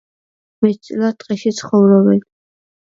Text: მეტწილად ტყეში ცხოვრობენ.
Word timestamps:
მეტწილად 0.67 1.21
ტყეში 1.21 1.55
ცხოვრობენ. 1.61 2.29